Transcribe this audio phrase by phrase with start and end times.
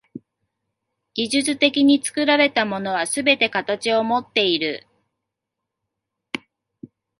[1.13, 4.87] 技術的に作られたものはすべて形をもっている。